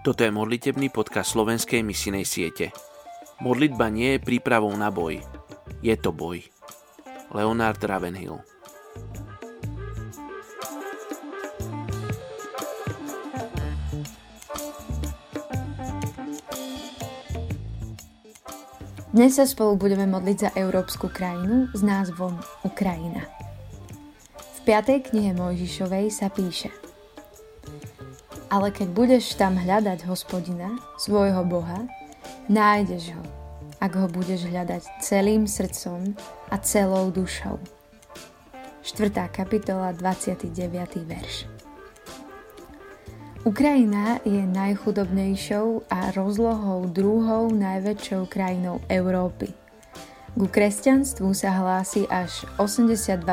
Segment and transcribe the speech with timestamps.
[0.00, 2.72] Toto je modlitebný podcast slovenskej misinej siete.
[3.44, 5.20] Modlitba nie je prípravou na boj.
[5.84, 6.40] Je to boj.
[7.36, 8.40] Leonard Ravenhill
[19.12, 23.28] Dnes sa spolu budeme modliť za európsku krajinu s názvom Ukrajina.
[24.32, 25.12] V 5.
[25.12, 26.72] knihe Mojžišovej sa píše–
[28.50, 31.86] ale keď budeš tam hľadať hospodina, svojho Boha,
[32.50, 33.22] nájdeš ho,
[33.78, 36.18] ak ho budeš hľadať celým srdcom
[36.50, 37.62] a celou dušou.
[38.82, 39.30] 4.
[39.30, 40.50] kapitola, 29.
[41.06, 41.46] verš.
[43.40, 49.48] Ukrajina je najchudobnejšou a rozlohou druhou najväčšou krajinou Európy.
[50.36, 53.24] Ku kresťanstvu sa hlási až 82%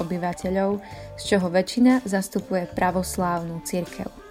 [0.00, 0.80] obyvateľov,
[1.20, 4.23] z čoho väčšina zastupuje pravoslávnu cirkev.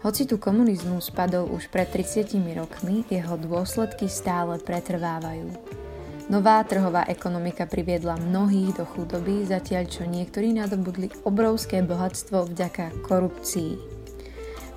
[0.00, 5.52] Hoci tu komunizmus spadol už pred 30 rokmi, jeho dôsledky stále pretrvávajú.
[6.32, 13.76] Nová trhová ekonomika priviedla mnohých do chudoby, zatiaľ čo niektorí nadobudli obrovské bohatstvo vďaka korupcii.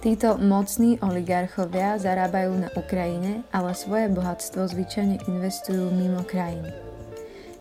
[0.04, 6.68] Títo mocní oligarchovia zarábajú na Ukrajine, ale svoje bohatstvo zvyčajne investujú mimo krajiny.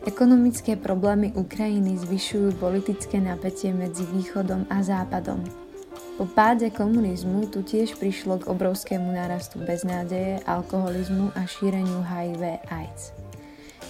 [0.02, 5.46] Ekonomické problémy Ukrajiny zvyšujú politické napätie medzi východom a západom–
[6.20, 13.16] po páde komunizmu tu tiež prišlo k obrovskému nárastu beznádeje, alkoholizmu a šíreniu HIV AIDS.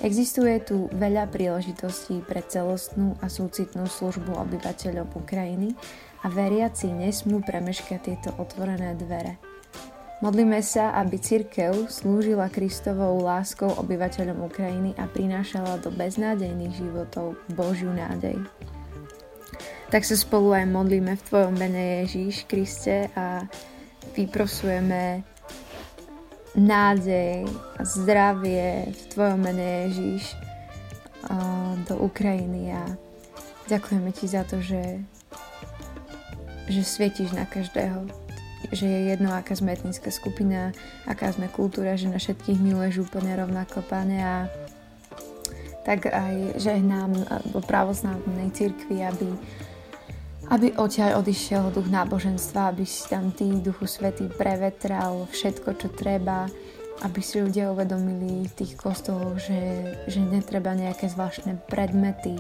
[0.02, 5.74] Existuje tu veľa príležitostí pre celostnú a súcitnú službu obyvateľov Ukrajiny
[6.22, 9.38] a veriaci nesmú premeškať tieto otvorené dvere.
[10.22, 17.90] Modlíme sa, aby cirkev slúžila Kristovou láskou obyvateľom Ukrajiny a prinášala do beznádejných životov Božiu
[17.90, 18.38] nádej
[19.92, 23.44] tak sa spolu aj modlíme v Tvojom mene Ježíš Kriste a
[24.16, 25.20] vyprosujeme
[26.56, 27.44] nádej
[27.76, 30.32] a zdravie v Tvojom mene Ježíš
[31.84, 32.72] do Ukrajiny.
[32.72, 32.96] A
[33.68, 35.04] ďakujeme Ti za to, že,
[36.72, 38.08] že svietíš na každého
[38.72, 40.72] že je jedno, aká sme etnická skupina,
[41.04, 44.48] aká sme kultúra, že na všetkých miluješ úplne rovnako, Pane, a
[45.84, 47.26] tak aj žehnám
[47.68, 49.28] pravoslavnej cirkvi, aby
[50.50, 56.50] aby odtiaľ odišiel duch náboženstva, aby si tam ty, Duchu Svetý, prevetral všetko, čo treba,
[57.06, 62.38] aby si ľudia uvedomili v tých kostoloch, že, že netreba nejaké zvláštne predmety,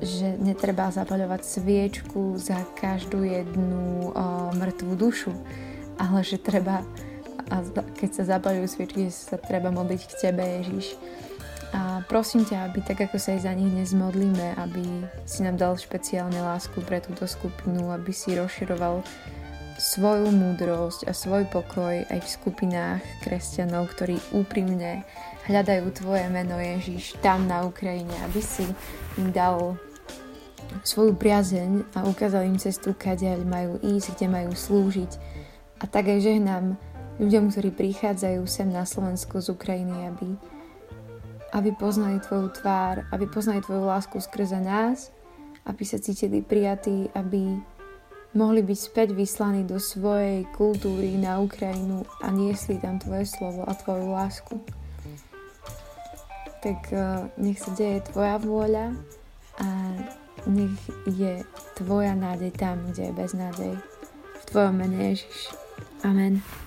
[0.00, 4.12] že netreba zapaľovať sviečku za každú jednu
[4.56, 5.32] mŕtvú dušu,
[5.96, 6.84] ale že treba,
[7.96, 10.96] keď sa zapaľujú sviečky, sa treba modliť k Tebe, Ježiš
[11.74, 14.84] a prosím ťa, aby tak ako sa aj za nich dnes modlíme, aby
[15.26, 19.02] si nám dal špeciálne lásku pre túto skupinu, aby si rozširoval
[19.76, 25.04] svoju múdrosť a svoj pokoj aj v skupinách kresťanov, ktorí úprimne
[25.46, 28.64] hľadajú Tvoje meno Ježiš tam na Ukrajine, aby si
[29.20, 29.76] im dal
[30.82, 35.12] svoju priazeň a ukázal im cestu, kade majú ísť, kde majú slúžiť.
[35.80, 36.80] A tak aj žehnám
[37.20, 40.36] ľuďom, ktorí prichádzajú sem na Slovensko z Ukrajiny, aby
[41.54, 45.14] aby poznali Tvoju tvár, aby poznali Tvoju lásku skrze nás,
[45.66, 47.58] aby sa cítili prijatí, aby
[48.36, 53.72] mohli byť späť vyslaní do svojej kultúry na Ukrajinu a niesli tam Tvoje slovo a
[53.72, 54.54] Tvoju lásku.
[56.60, 58.92] Tak uh, nech sa deje Tvoja vôľa
[59.62, 59.66] a
[60.50, 60.76] nech
[61.08, 61.42] je
[61.78, 63.74] Tvoja nádej tam, kde je beznádej.
[64.36, 65.54] V Tvojom mene Ježiš.
[66.04, 66.65] Amen.